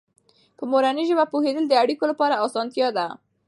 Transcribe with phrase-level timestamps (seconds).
[0.57, 3.07] په مورنۍ ژبه پوهېدل د اړیکو لپاره اسانتیا ده.